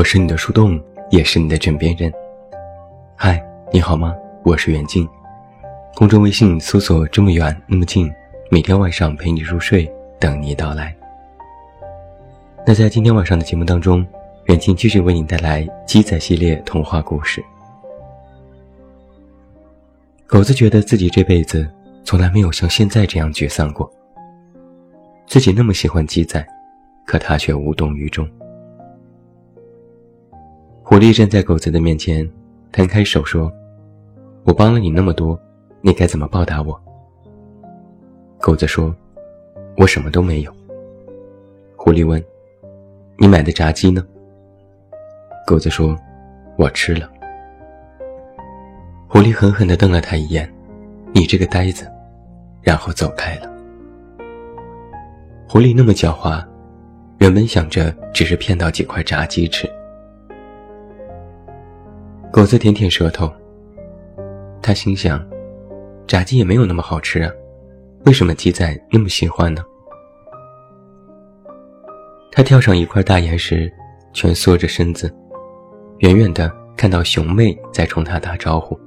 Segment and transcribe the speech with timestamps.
[0.00, 0.80] 我是你的树洞，
[1.10, 2.10] 也是你的枕边人。
[3.16, 3.38] 嗨，
[3.70, 4.16] 你好吗？
[4.42, 5.06] 我是袁静。
[5.94, 8.10] 公众微信搜索“这么远那么近”，
[8.50, 9.86] 每天晚上陪你入睡，
[10.18, 10.96] 等你到来。
[12.66, 14.06] 那在今天晚上的节目当中，
[14.44, 17.44] 袁静继续为你带来鸡仔系列童话故事。
[20.26, 21.68] 狗子觉得自己这辈子
[22.04, 23.92] 从来没有像现在这样沮丧过。
[25.26, 26.42] 自己那么喜欢鸡仔，
[27.04, 28.26] 可他却无动于衷。
[30.90, 32.28] 狐狸站在狗子的面前，
[32.72, 33.48] 摊开手说
[34.42, 35.38] ：“我帮了你那么多，
[35.82, 36.76] 你该怎么报答我？”
[38.42, 38.92] 狗子说
[39.78, 40.52] ：“我什么都没有。”
[41.78, 42.20] 狐狸问
[43.16, 44.04] ：“你买的炸鸡呢？”
[45.46, 45.96] 狗子说
[46.58, 47.08] ：“我吃了。”
[49.06, 50.52] 狐狸狠狠地瞪了他一眼
[51.14, 51.88] ：“你这个呆子！”
[52.62, 53.48] 然后走开了。
[55.48, 56.44] 狐狸那么狡猾，
[57.18, 59.70] 原本想着只是骗到几块炸鸡吃。
[62.32, 63.28] 狗子舔舔舌头，
[64.62, 65.20] 他心想
[66.06, 67.32] ：“炸鸡也没有那么好吃啊，
[68.06, 69.64] 为什么鸡仔那么喜欢呢？”
[72.30, 73.70] 他跳上一块大岩石，
[74.12, 75.12] 蜷缩着身子，
[75.98, 78.78] 远远的看到熊妹在冲他打招呼。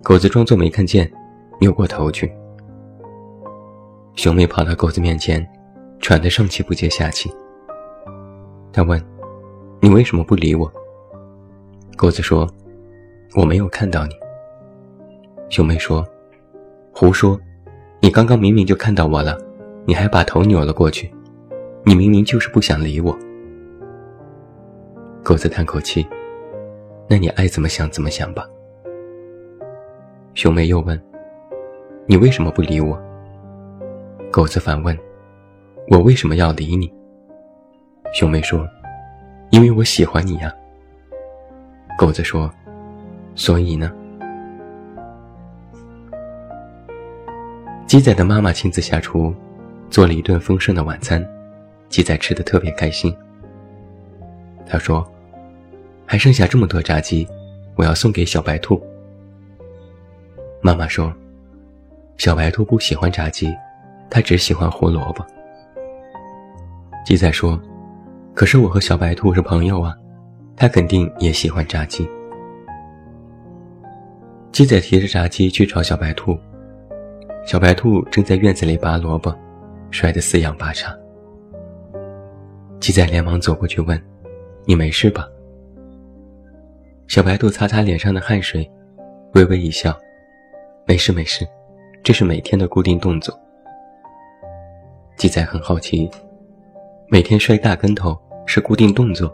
[0.00, 1.10] 狗子装作没看见，
[1.60, 2.32] 扭过头去。
[4.14, 5.44] 熊妹跑到狗子面前，
[5.98, 7.28] 喘得上气不接下气。
[8.72, 9.04] 他问
[9.82, 10.72] ：“你为什么不理我？”
[11.98, 12.48] 狗子说
[13.34, 14.14] ：“我没有看到你。”
[15.50, 16.06] 熊妹说
[16.94, 17.36] ：“胡说！
[18.00, 19.36] 你刚刚明明就看到我了，
[19.84, 21.12] 你还把头扭了过去，
[21.84, 23.18] 你明明就是不想理我。”
[25.24, 26.06] 狗子叹口气
[27.10, 28.48] ：“那你爱怎么想怎么想吧。”
[30.34, 31.02] 熊妹又问
[32.06, 32.96] ：“你为什么不理我？”
[34.30, 34.96] 狗子反问
[35.90, 36.88] ：“我为什么要理你？”
[38.14, 38.64] 熊妹说
[39.50, 40.54] ：“因为我喜欢你呀。”
[41.98, 42.48] 狗子说
[43.34, 43.92] ：“所以呢？”
[47.88, 49.34] 鸡仔的妈妈亲自下厨，
[49.90, 51.28] 做了一顿丰盛的晚餐，
[51.88, 53.12] 鸡仔吃的特别开心。
[54.64, 55.04] 他说
[56.06, 57.26] ：“还剩下这么多炸鸡，
[57.74, 58.80] 我要送给小白兔。”
[60.62, 61.12] 妈妈说
[62.16, 63.52] ：“小白兔不喜欢炸鸡，
[64.08, 65.26] 它只喜欢胡萝卜。”
[67.04, 67.60] 鸡仔说
[68.34, 69.96] ：“可是我和小白兔是朋友啊。”
[70.58, 72.08] 他肯定也喜欢炸鸡。
[74.50, 76.36] 鸡仔提着炸鸡去找小白兔，
[77.46, 79.32] 小白兔正在院子里拔萝卜，
[79.92, 80.92] 摔得四仰八叉。
[82.80, 84.00] 鸡仔连忙走过去问
[84.66, 85.28] ：“你没事吧？”
[87.06, 88.68] 小白兔擦擦脸上的汗水，
[89.34, 89.96] 微微一笑
[90.86, 91.46] ：“没事没事，
[92.02, 93.38] 这是每天的固定动作。”
[95.16, 96.10] 鸡仔很好奇
[97.08, 99.32] ：“每天摔大跟头是固定动作？”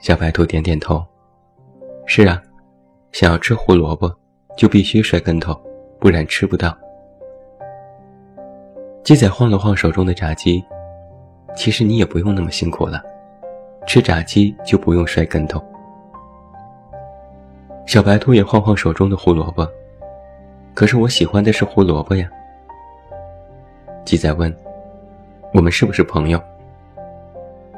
[0.00, 1.04] 小白兔点点头
[2.06, 2.42] ：“是啊，
[3.12, 4.10] 想要吃胡萝卜，
[4.56, 5.54] 就必须摔跟头，
[5.98, 6.74] 不然吃不到。”
[9.04, 10.64] 鸡仔晃了晃手中的炸鸡
[11.54, 13.02] ：“其实你也不用那么辛苦了，
[13.86, 15.62] 吃炸鸡就不用摔跟头。”
[17.84, 19.68] 小白兔也晃晃手中的胡萝卜
[20.72, 22.26] ：“可是我喜欢的是胡萝卜呀。”
[24.06, 24.50] 鸡仔问
[25.52, 26.42] ：“我们是不是朋友？”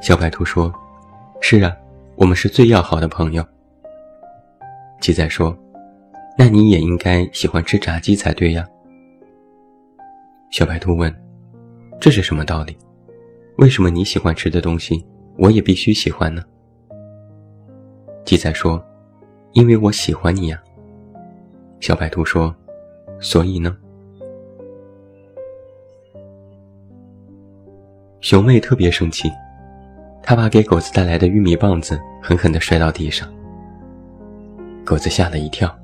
[0.01, 0.73] 小白兔说
[1.43, 1.77] ：“是啊。”
[2.17, 3.45] 我们是最要好的朋友。
[5.01, 5.57] 鸡仔说
[6.39, 8.69] ：“那你也应该喜欢吃炸鸡才对呀。”
[10.51, 11.13] 小白兔问
[12.01, 12.77] ：“这是什么道理？
[13.57, 15.05] 为什么你喜欢吃的东西，
[15.39, 16.43] 我也必须喜欢呢？”
[18.25, 18.85] 鸡仔说
[19.53, 20.63] ：“因为我喜欢你呀。”
[21.81, 22.55] 小白兔说
[23.21, 23.77] ：“所以呢？”
[28.21, 29.29] 熊妹特别生气。
[30.23, 33.29] 他把给狗子带来的玉米棒子狠狠地摔到地上，
[34.85, 35.75] 狗子吓了一跳，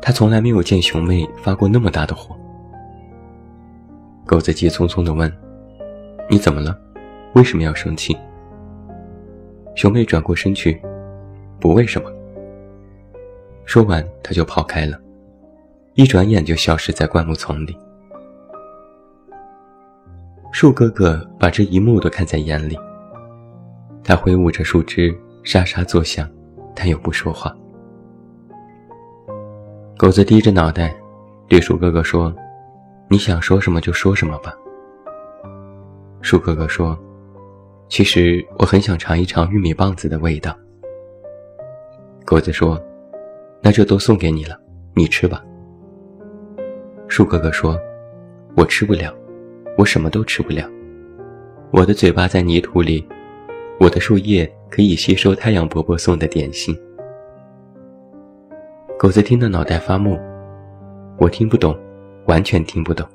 [0.00, 2.34] 他从来没有见熊妹发过那么大的火。
[4.24, 5.30] 狗子急匆匆地问
[6.28, 6.76] ：“你怎么了？
[7.34, 8.16] 为什么要生气？”
[9.76, 10.80] 熊妹转过身去
[11.60, 12.10] ：“不为什么。”
[13.66, 14.98] 说完，他就跑开了，
[15.94, 17.76] 一转眼就消失在灌木丛里。
[20.52, 22.78] 树哥哥把这一幕都看在眼里。
[24.06, 25.12] 他挥舞着树枝，
[25.42, 26.30] 沙沙作响，
[26.76, 27.52] 但又不说话。
[29.98, 30.94] 狗子低着脑袋，
[31.48, 32.32] 对树哥哥说
[33.10, 34.54] ：“你想说什么就说什么吧。”
[36.22, 36.96] 树哥哥说
[37.90, 40.56] ：“其实我很想尝一尝玉米棒子的味道。”
[42.24, 42.80] 狗子说
[43.60, 44.56] ：“那就都送给你了，
[44.94, 45.42] 你吃吧。”
[47.08, 47.76] 树哥哥说
[48.56, 49.12] ：“我吃不了，
[49.76, 50.70] 我什么都吃不了，
[51.72, 53.04] 我的嘴巴在泥土里。”
[53.78, 56.76] 我的树叶可以吸收太阳伯伯送的点心。
[58.98, 60.18] 狗子听得脑袋发木，
[61.18, 61.76] 我听不懂，
[62.26, 63.06] 完全听不懂。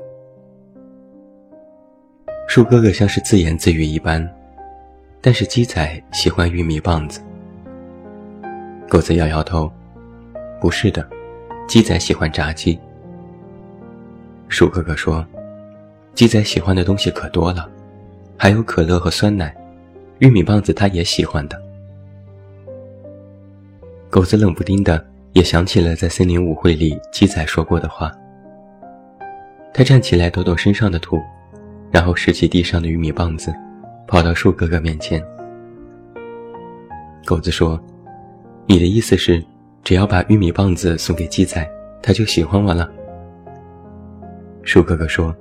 [2.48, 4.30] 树哥哥像是自言自语一般，
[5.20, 7.22] 但是鸡仔喜欢玉米棒子。
[8.88, 9.72] 狗子摇摇头，
[10.60, 11.08] 不是的，
[11.68, 12.78] 鸡仔喜欢炸鸡。
[14.48, 15.26] 树哥哥说，
[16.14, 17.68] 鸡仔喜欢的东西可多了，
[18.38, 19.56] 还有可乐和酸奶，
[20.22, 21.60] 玉米棒子他也喜欢的。
[24.08, 25.04] 狗子冷不丁的
[25.34, 28.12] 也想起了在森林舞会里鸡仔说过的话，
[29.74, 31.20] 他站起来抖抖身上的土。
[31.92, 33.54] 然后拾起地上的玉米棒子，
[34.08, 35.22] 跑到树哥哥面前。
[37.26, 37.78] 狗子说
[38.66, 39.44] ：“你的意思是，
[39.84, 41.70] 只要把玉米棒子送给鸡仔，
[42.02, 42.90] 他就喜欢我了？”
[44.64, 45.36] 树哥哥说：“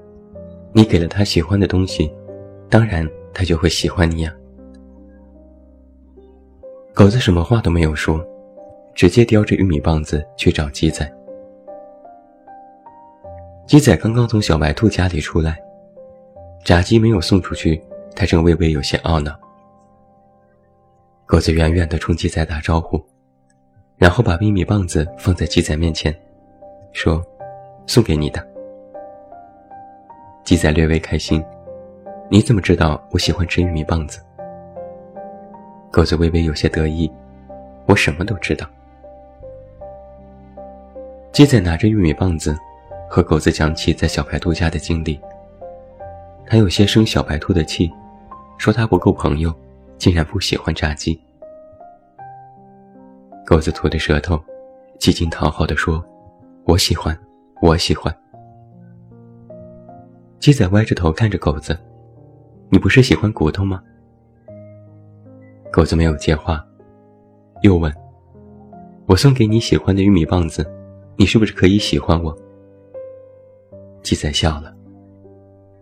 [0.74, 2.10] 你给了他喜欢的东西，
[2.68, 4.34] 当然他就会喜欢你呀。”
[6.92, 8.24] 狗子什么话都没有说，
[8.94, 11.10] 直接叼着玉米棒子去找鸡仔。
[13.66, 15.58] 鸡仔刚刚从小白兔家里出来。
[16.62, 17.82] 炸鸡没有送出去，
[18.14, 19.34] 他正微微有些懊恼。
[21.24, 23.02] 狗子远远地冲鸡仔打招呼，
[23.96, 26.14] 然后把玉米棒子放在鸡仔面前，
[26.92, 27.24] 说
[27.86, 28.46] ：“送给你的。”
[30.44, 31.42] 鸡仔略微开心
[32.28, 34.20] ：“你怎么知道我喜欢吃玉米棒子？”
[35.90, 37.10] 狗子微微有些得意
[37.86, 38.64] ：“我什么都知道。”
[41.32, 42.56] 鸡仔拿着玉米棒子，
[43.08, 45.20] 和狗子讲起在小白兔家的经历。
[46.46, 47.90] 他有些生小白兔的气，
[48.56, 49.52] 说他不够朋友，
[49.98, 51.20] 竟然不喜欢炸鸡。
[53.44, 54.40] 狗子吐着舌头，
[54.98, 56.04] 几经讨好的说
[56.64, 57.18] ：“我喜欢，
[57.60, 58.14] 我喜欢。”
[60.38, 61.76] 鸡仔歪着头看着狗子
[62.70, 63.82] ：“你不是喜欢骨头吗？”
[65.72, 66.66] 狗子没有接话，
[67.62, 67.94] 又问
[69.06, 70.66] ：“我送给你喜欢的玉米棒子，
[71.16, 72.36] 你是不是可以喜欢我？”
[74.02, 74.74] 鸡仔笑了。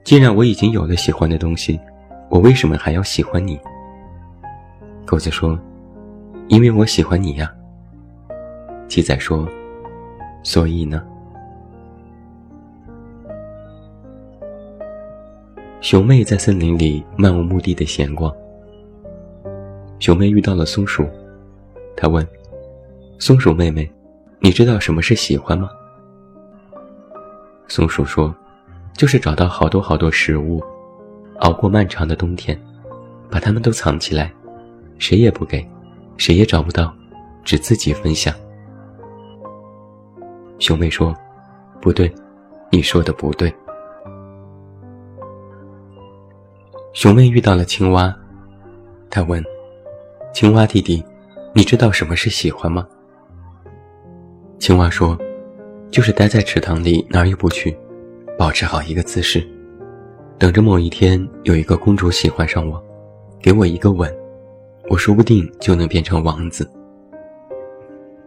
[0.05, 1.81] 既然我已经有了喜欢的东西，
[2.29, 3.59] 我为什么还要喜欢你？
[5.07, 5.59] 狗子说
[6.49, 7.51] ：“因为我喜欢你呀。”
[8.89, 9.49] 鸡仔说
[10.45, 11.03] ：“所以呢？”
[15.81, 18.31] 熊妹在森林里漫无目的的闲逛。
[19.99, 21.07] 熊妹遇到了松鼠，
[21.97, 22.27] 她问
[23.19, 23.91] ：“松鼠妹妹，
[24.41, 25.69] 你知道什么是喜欢吗？”
[27.69, 28.35] 松鼠说。
[28.97, 30.61] 就是找到好多好多食物，
[31.39, 32.61] 熬过漫长的冬天，
[33.31, 34.35] 把它们都藏起来，
[34.99, 35.65] 谁也不给，
[36.17, 36.93] 谁也找不到，
[37.45, 38.35] 只自己分享。
[40.59, 41.15] 熊妹说
[41.81, 42.13] ：“不对，
[42.73, 43.55] 你说的不对。”
[46.93, 48.13] 熊妹遇到了青蛙，
[49.09, 49.41] 她问
[50.33, 51.05] ：“青蛙弟弟，
[51.55, 52.87] 你知道什么是喜欢吗？”
[54.59, 55.19] 青蛙说
[55.91, 57.77] ：“就是待在池塘里，哪儿也不去。”
[58.39, 59.45] 保持好一个姿势，
[60.39, 62.81] 等着某一天有一个公主喜欢上我，
[63.43, 64.09] 给我一个吻，
[64.89, 66.71] 我说不定就能变成王子。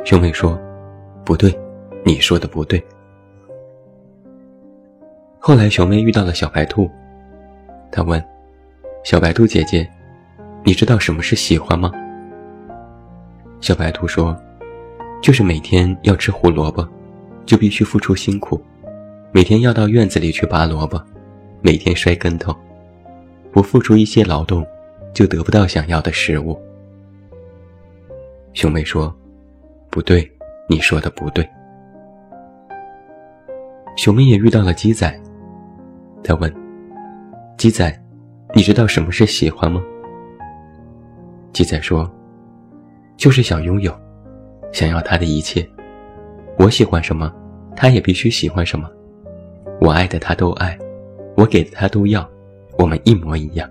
[0.03, 0.59] 兄妹说
[1.23, 1.57] ：“不对，
[2.03, 2.83] 你说的不对。”
[5.39, 6.91] 后来熊妹遇到了小白兔，
[7.89, 8.21] 她问
[9.05, 9.89] ：“小白兔姐姐，
[10.63, 11.91] 你知道什么是喜欢吗？”
[13.61, 14.35] 小白兔说
[15.21, 16.87] ：“就是每天要吃胡萝卜，
[17.45, 18.59] 就必须付出辛苦。”
[19.33, 21.01] 每天要到院子里去拔萝卜，
[21.61, 22.53] 每天摔跟头，
[23.49, 24.65] 不付出一些劳动，
[25.13, 26.59] 就得不到想要的食物。
[28.51, 29.15] 兄妹说
[29.89, 30.29] ：“不对，
[30.67, 31.47] 你说的不对。”
[33.95, 35.17] 熊妹也遇到了鸡仔，
[36.23, 36.53] 他问
[37.57, 38.03] ：“鸡仔，
[38.53, 39.81] 你知道什么是喜欢吗？”
[41.53, 42.09] 鸡仔说
[43.17, 43.93] ：“就是想拥有，
[44.71, 45.67] 想要他的一切。
[46.57, 47.33] 我喜欢什么，
[47.75, 48.89] 他也必须喜欢什么。”
[49.81, 50.77] 我爱的他都爱，
[51.35, 52.29] 我给的他都要，
[52.77, 53.69] 我们一模一样。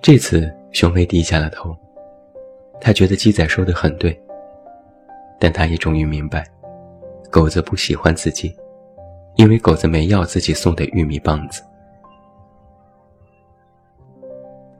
[0.00, 1.76] 这次熊妹低下了头，
[2.80, 4.18] 他觉得鸡仔说的很对，
[5.38, 6.44] 但他也终于明白，
[7.30, 8.56] 狗子不喜欢自己，
[9.36, 11.62] 因为狗子没要自己送的玉米棒子。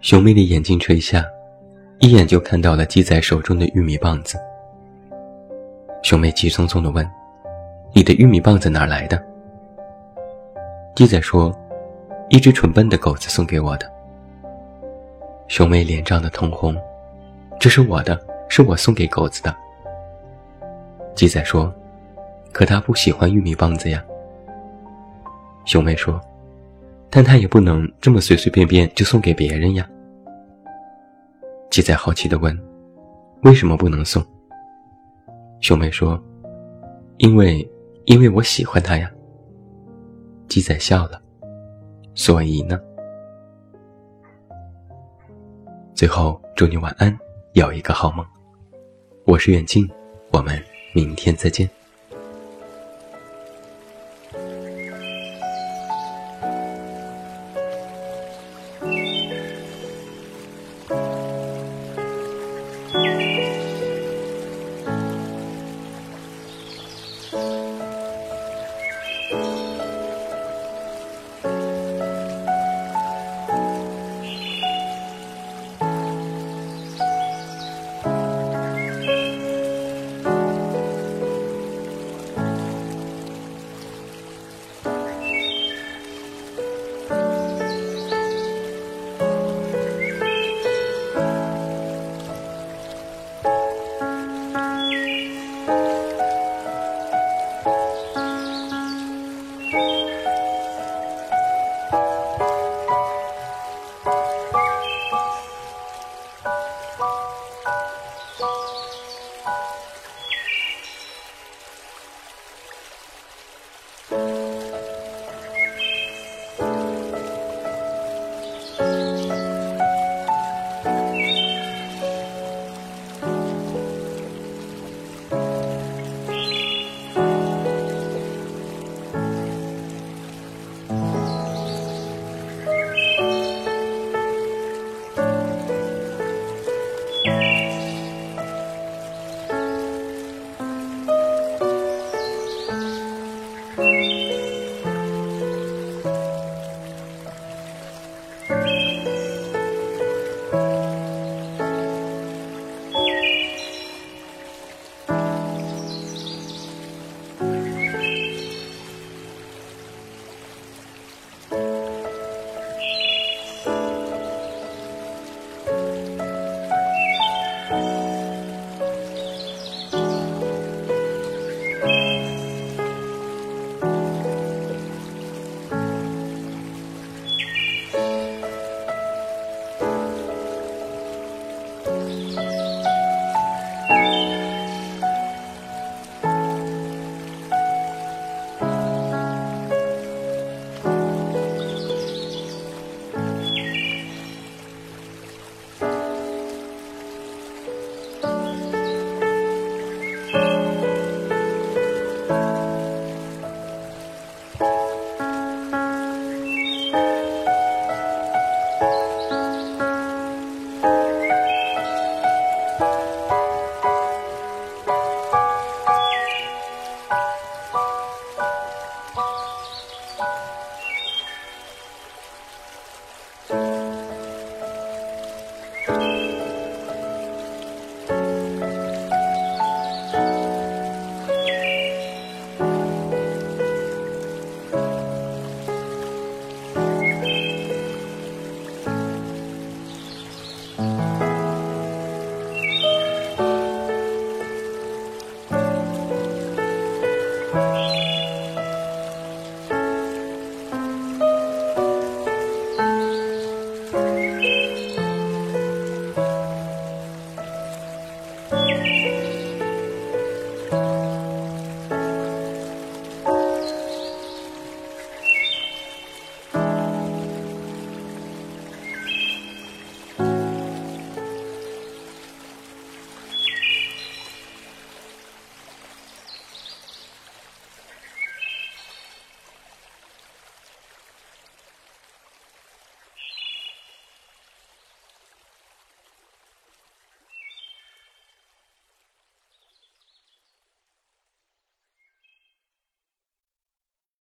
[0.02, 1.24] 熊妹的眼睛垂下，
[2.00, 4.36] 一眼就看到了鸡仔手中的玉米棒子。
[6.02, 7.08] 熊妹急匆匆地问。
[7.94, 9.22] 你的玉米棒子哪来的？
[10.96, 11.56] 鸡仔说
[12.30, 13.88] ：“一只蠢笨的狗子送给我的。”
[15.46, 16.74] 熊妹脸涨得通红
[17.60, 18.18] ：“这是我的，
[18.48, 19.54] 是我送给狗子的。”
[21.14, 21.72] 鸡仔说
[22.50, 24.02] ：“可他不喜欢玉米棒子呀。”
[25.64, 26.20] 熊妹说
[27.08, 29.88] ：“但他也不能这么随随便便就送给别人呀。”
[31.72, 32.54] 鸡仔好奇地问
[33.44, 34.22] ：“为什么不能送？”
[35.62, 36.22] 熊妹说
[37.16, 37.66] ：“因为，
[38.04, 39.10] 因为我喜欢他呀。”
[40.48, 41.18] 鸡仔笑了。
[42.14, 42.78] 所以呢？
[45.94, 47.18] 最后祝你晚安，
[47.54, 48.22] 有一个好梦。
[49.24, 49.90] 我是远近，
[50.30, 50.62] 我们
[50.92, 51.66] 明天再见。